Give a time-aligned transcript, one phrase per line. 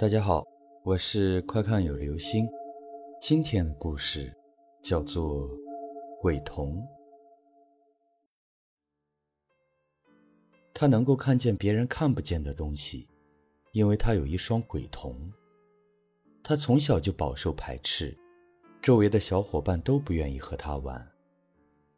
[0.00, 0.46] 大家好，
[0.84, 2.48] 我是快看有流星。
[3.20, 4.32] 今天的故事
[4.80, 5.50] 叫做
[6.20, 6.76] 《鬼童》。
[10.72, 13.08] 他能够看见别人看不见的东西，
[13.72, 15.32] 因为他有一双鬼瞳。
[16.44, 18.16] 他从小就饱受排斥，
[18.80, 21.10] 周围的小伙伴都不愿意和他玩，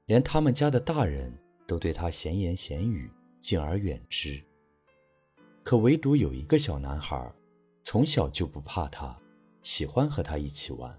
[0.07, 1.31] 连他们家的大人
[1.67, 3.11] 都对他闲言闲语，
[3.43, 4.43] 敬而远之。
[5.63, 7.31] 可唯独有一个小男孩。
[7.83, 9.19] 从小就不怕他，
[9.63, 10.97] 喜欢和他一起玩。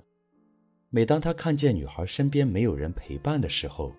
[0.89, 3.93] 每当他看见女孩身边没有人陪伴的时候，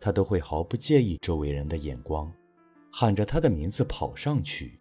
[0.00, 2.30] 他都会毫不介意周围人的眼光，
[2.92, 4.78] 喊着她的名字跑上去。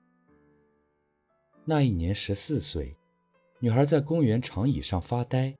[1.63, 2.97] 那一年十四岁，
[3.59, 5.55] 女孩在公园长椅上发呆，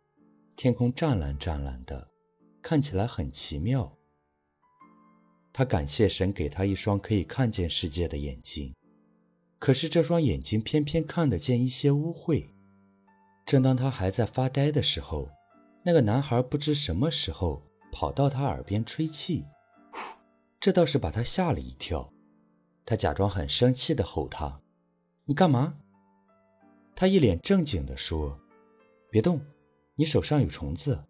[0.58, 2.10] 天空湛蓝湛蓝的，
[2.62, 3.98] 看起来很奇妙。
[5.54, 8.76] 她感谢神给她一双可以看见世界的眼睛。
[9.64, 12.50] 可是这双眼睛偏偏看得见一些污秽。
[13.46, 15.30] 正当他还在发呆的时候，
[15.86, 19.46] 那个男孩不知什么时候跑到他耳边吹气，
[20.60, 22.12] 这倒是把他吓了一跳。
[22.86, 24.60] 他假装很生气地吼他
[25.24, 25.78] ：“你干嘛？”
[26.94, 28.38] 他一脸正经地说
[29.10, 29.40] ：“别动，
[29.96, 31.06] 你手上有虫子。”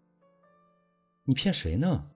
[1.26, 2.08] 你骗谁呢？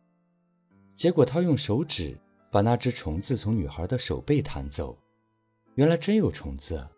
[0.94, 2.16] 结果他用手指
[2.52, 4.96] 把那只虫子从女孩的手背弹走。
[5.78, 6.88] 原来真有虫子，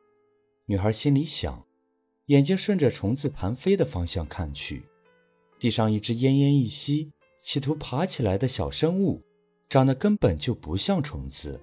[0.64, 1.66] 女孩心里想，
[2.28, 4.84] 眼睛顺着虫子盘飞的方向看去，
[5.58, 9.20] 地上一只奄奄一息、企图爬起来的小生物，
[9.68, 11.60] 长得根本就不像虫子。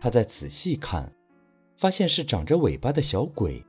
[0.00, 1.14] 她再仔细看，
[1.76, 3.64] 发现是长着尾巴的小鬼。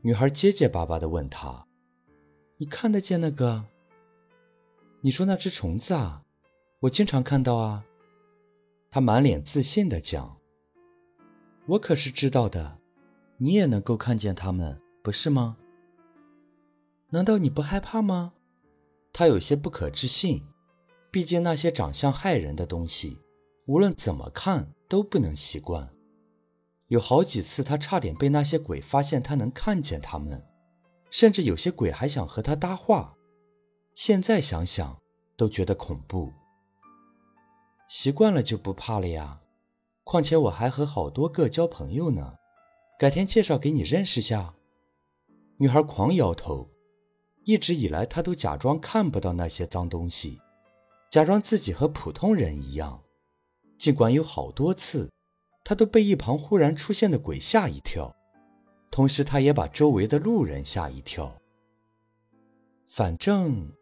[0.00, 1.68] 女孩结结巴巴地问他
[2.58, 3.66] ：“你看得见那个？
[5.00, 6.24] 你说那只虫子啊？
[6.80, 7.84] 我经常看到啊。”
[8.90, 10.41] 他满脸自信地讲。
[11.66, 12.78] 我可是知道的，
[13.36, 15.56] 你也能够看见他们，不是吗？
[17.10, 18.32] 难道你不害怕吗？
[19.12, 20.42] 他有些不可置信，
[21.10, 23.20] 毕竟那些长相骇人的东西，
[23.66, 25.88] 无论怎么看都不能习惯。
[26.88, 30.44] 有好几次，他差点被那些鬼发现他能看见他们，
[31.10, 33.14] 甚至有些鬼还想和他搭话。
[33.94, 34.98] 现在想想
[35.36, 36.32] 都觉得恐怖。
[37.88, 39.41] 习惯了就不怕了呀。
[40.12, 42.34] 况且我还和好多个交朋友呢，
[42.98, 44.54] 改天介绍给你认识下。
[45.56, 46.68] 女孩狂摇头，
[47.44, 50.38] 一直以来她都假装看不到那些脏东西，
[51.10, 53.02] 假装自己和普通人一样。
[53.78, 55.10] 尽管有好多次，
[55.64, 58.14] 她都被一旁忽然出现的鬼吓一跳，
[58.90, 61.40] 同时她也把周围的路人吓一跳。
[62.86, 63.72] 反正，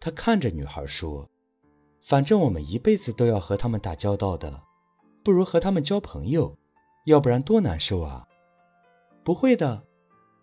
[0.00, 1.28] 她看着女孩说
[2.00, 4.62] ：“反正我们一辈子都要和他们打交道的。”
[5.22, 6.56] 不如和他们交朋友，
[7.06, 8.26] 要不然多难受啊！
[9.22, 9.84] 不会的，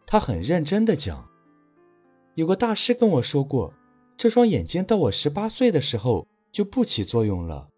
[0.06, 1.28] 他很认真的讲。
[2.36, 3.74] 有个大师跟我说过，
[4.18, 7.70] 这双眼睛到我十八岁的时候就不起作用了，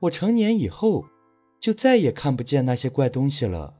[0.00, 1.06] 我成年以后
[1.58, 3.78] 就再也看不见那些怪东西了。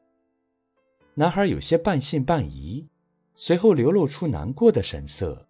[1.15, 2.87] 男孩有些半信半疑，
[3.35, 5.47] 随后流露出难过的神色。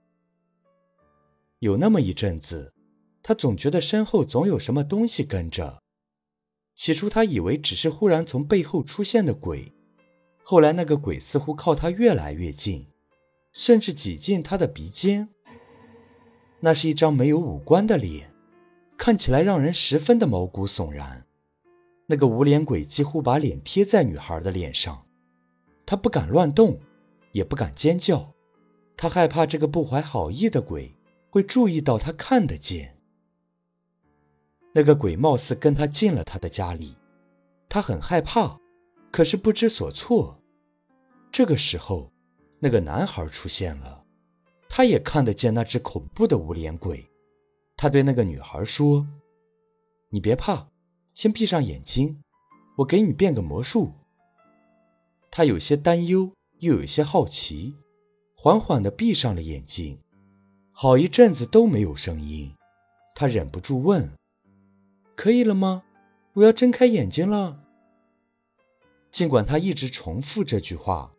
[1.60, 2.74] 有那么一阵子，
[3.24, 5.82] 他总觉得身后总有什么东西跟着。
[6.78, 9.74] 起初，他以为只是忽然从背后出现的鬼，
[10.44, 12.86] 后来那个鬼似乎靠他越来越近，
[13.52, 15.28] 甚至挤进他的鼻尖。
[16.60, 18.32] 那是一张没有五官的脸，
[18.96, 21.26] 看起来让人十分的毛骨悚然。
[22.06, 25.08] 那个无脸鬼几乎把脸贴在女孩的脸上，
[25.84, 26.80] 她不敢乱动，
[27.32, 28.36] 也不敢尖叫，
[28.96, 30.94] 她害怕这个不怀好意的鬼
[31.32, 32.97] 会注意到她看得见。
[34.74, 36.96] 那个鬼貌似跟他进了他的家里，
[37.68, 38.60] 他很害怕，
[39.12, 40.40] 可是不知所措。
[41.32, 42.12] 这个时候，
[42.60, 44.04] 那个男孩出现了，
[44.70, 47.10] 他也看得见那只恐怖的无脸鬼。
[47.76, 49.08] 他对那个女孩说
[50.10, 50.68] ：“你别怕，
[51.14, 52.24] 先闭上眼睛，
[52.78, 53.94] 我给你变个魔术。”
[55.30, 57.76] 他有些担忧，又有些好奇，
[58.36, 60.00] 缓缓地闭上了眼睛。
[60.72, 62.56] 好一阵子都没有声音，
[63.14, 64.10] 他忍不住问。
[65.18, 65.84] 可以了吗？
[66.34, 67.64] 我要睁开眼睛了。
[69.10, 71.12] 尽管他一直重复这句话，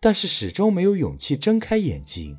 [0.00, 2.38] 但是始终没有勇气睁开眼睛。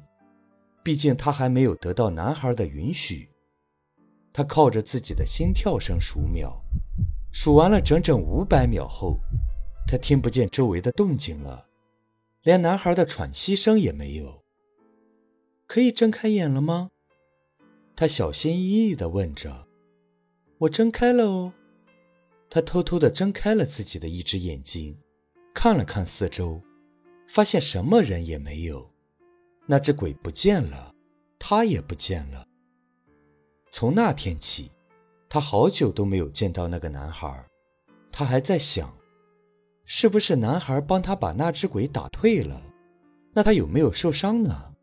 [0.81, 3.29] 毕竟他还没有得到男孩的允许。
[4.33, 6.59] 他靠着自己的心跳声数秒，
[7.31, 9.19] 数完了整整五百秒后，
[9.87, 11.67] 他听不见周围的动静了，
[12.41, 14.43] 连男孩的喘息声也没有。
[15.67, 16.89] 可以睁开眼了吗？
[17.95, 19.64] 他小心翼翼地问着。
[20.65, 21.53] 我睁开了哦，
[22.49, 24.97] 他偷偷地睁开了自己的一只眼睛，
[25.53, 26.59] 看了看四周，
[27.27, 28.89] 发现什么人也没有，
[29.67, 30.91] 那只鬼不见了，
[31.37, 32.47] 他也不见了。
[33.69, 34.71] 从那天起，
[35.29, 37.45] 他好久都没有见到那个男孩。
[38.11, 38.91] 他还在想，
[39.83, 42.59] 是不是男孩帮他把那只鬼打退了？
[43.33, 44.73] 那他有没有受伤呢？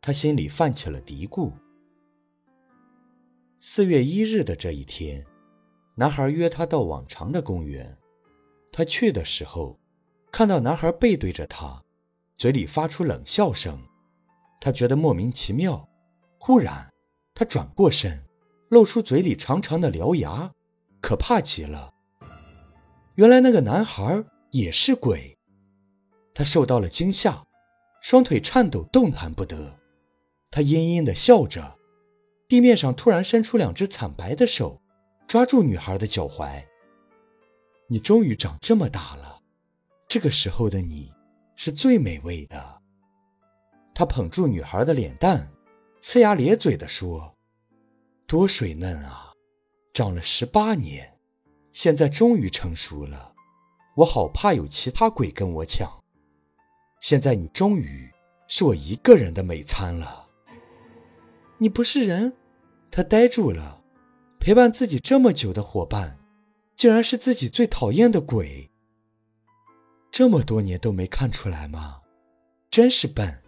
[0.00, 1.52] 他心里泛起了嘀咕。
[3.66, 5.24] 四月一日的这一天，
[5.94, 7.96] 男孩约他到往常的公园。
[8.70, 9.80] 他去的时候，
[10.30, 11.82] 看到男孩背对着他，
[12.36, 13.80] 嘴里发出冷笑声。
[14.60, 15.88] 他觉得莫名其妙。
[16.38, 16.92] 忽然，
[17.34, 18.22] 他转过身，
[18.68, 20.52] 露出嘴里长长的獠牙，
[21.00, 21.94] 可怕极了。
[23.14, 25.38] 原来那个男孩也是鬼。
[26.34, 27.42] 他受到了惊吓。
[28.02, 29.78] 双腿颤抖，动弹不得。
[30.50, 31.73] 他阴阴的笑着。
[32.54, 34.80] 地面上突然伸出两只惨白的手，
[35.26, 36.62] 抓住女孩的脚踝。
[37.88, 39.40] 你终于长这么大了，
[40.06, 41.12] 这个时候的你
[41.56, 42.80] 是最美味的。
[43.92, 45.50] 他捧住女孩的脸蛋，
[46.00, 47.34] 呲牙咧嘴地说
[48.24, 49.32] ：“多水嫩啊，
[49.92, 51.18] 长了十八年，
[51.72, 53.32] 现在终于成熟了。
[53.96, 55.90] 我好怕有其他鬼跟我抢。”
[57.02, 58.08] 现在你终于
[58.46, 60.28] 是我一个人的美餐了。
[61.58, 62.32] 你不是人，
[62.94, 63.82] 他呆住了。
[64.38, 66.16] 陪伴自己这么久的伙伴，
[66.76, 68.70] 竟然是自己最讨厌的鬼。
[70.12, 72.02] 这么多年都没看出来吗？
[72.70, 73.42] 真是笨。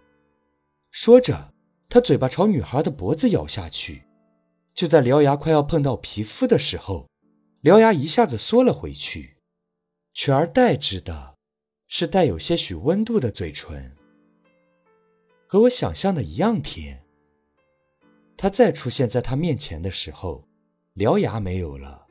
[0.91, 1.53] 说着，
[1.87, 4.03] 他嘴巴朝女孩的脖子咬下去。
[4.73, 7.07] 就在獠牙快要碰到皮肤的时候，
[7.61, 9.37] 獠牙一下子缩了回去，
[10.13, 11.35] 取而代之的。
[11.87, 13.95] 是带有些许温度的嘴唇，
[15.47, 17.06] 和我想象的一样甜。
[18.37, 20.47] 他再出现在他面前的时候，
[20.95, 22.07] 獠牙没有了，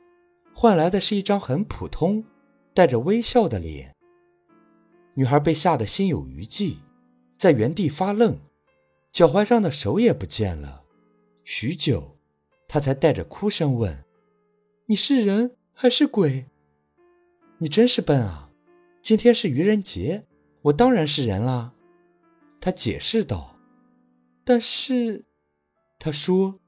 [0.53, 2.23] 换来的是一张很普通、
[2.73, 3.95] 带着微笑的脸。
[5.13, 6.79] 女孩被吓得心有余悸，
[7.37, 8.37] 在原地发愣，
[9.11, 10.83] 脚踝上的手也不见了。
[11.45, 12.17] 许久，
[12.67, 14.03] 她才带着哭声问
[14.87, 16.45] ：“你是人还是鬼？”
[17.59, 18.51] 你真是笨啊！
[19.01, 20.25] 今天是愚人节，
[20.63, 21.73] 我当然是人啦。”
[22.59, 23.55] 他解释道。
[24.43, 25.25] “但是，
[25.99, 26.59] 他说，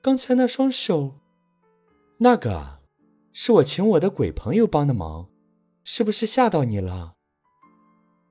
[0.00, 1.20] 刚才那双手，
[2.18, 2.80] 那个，
[3.32, 5.28] 是我请我的鬼朋友帮的忙，
[5.84, 7.14] 是不是吓到你了？”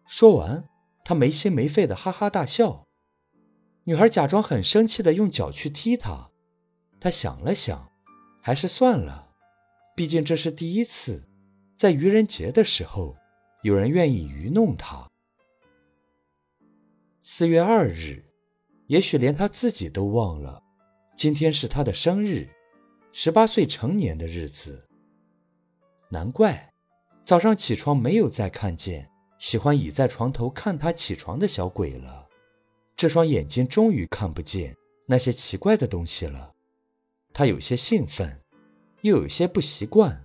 [0.08, 0.68] 说完，
[1.04, 2.88] 他没心没肺的哈哈大笑。
[3.86, 6.30] 女孩假装很生气的用脚去踢他。
[7.00, 7.92] 他想了想，
[8.42, 9.30] 还是算了，
[9.96, 11.28] 毕竟这是第一次，
[11.78, 13.16] 在愚人节的时候。
[13.64, 15.08] 有人愿意愚弄他。
[17.22, 18.26] 四月二日，
[18.92, 20.62] 也许连他自己都忘了，
[21.16, 22.50] 今天是他的生日，
[23.14, 24.86] 十八岁成年的日子。
[26.10, 26.70] 难怪
[27.24, 29.10] 早上起床没有再看见
[29.40, 32.28] 喜欢倚在床头看他起床的小鬼了，
[32.98, 36.52] 这双眼睛终于看不见那些奇怪的东西了。
[37.32, 38.42] 他有些兴奋，
[39.04, 40.22] 又有些不习惯。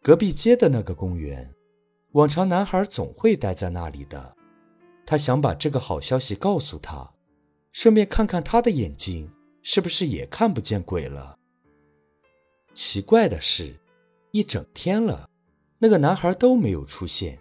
[0.00, 1.54] 隔壁街的那个公园，
[2.12, 4.34] 往常男孩总会待在那里的。
[5.06, 7.14] 他想把这个好消息告诉他，
[7.70, 9.32] 顺便看看他的眼睛
[9.62, 11.38] 是不是也看不见鬼了。
[12.74, 13.74] 奇怪的是，
[14.32, 15.30] 一整天了，
[15.78, 17.38] 那个男孩都没有出现。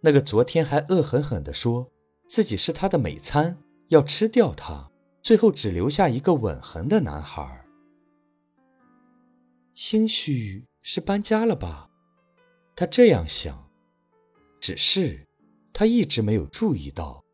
[0.00, 1.90] 那个昨天还恶狠狠地说
[2.28, 4.90] 自己是他的美餐，要吃掉他，
[5.22, 7.64] 最后只留下一个吻痕的男孩，
[9.74, 11.90] 兴许是搬家了吧。
[12.74, 13.70] 他这样想，
[14.60, 15.27] 只是
[15.78, 17.24] 他一直没有注意到，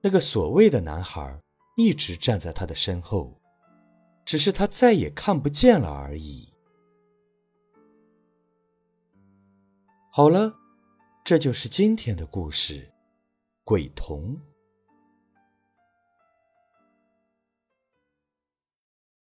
[0.00, 1.38] 那个所谓的男孩
[1.76, 3.38] 一直站在他的身后，
[4.24, 6.48] 只是他再也看不见了而已。
[10.10, 10.54] 好了，
[11.22, 12.80] 这就是今天的故事，
[13.62, 14.36] 《鬼童》。